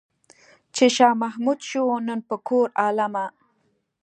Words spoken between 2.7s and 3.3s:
عالمه.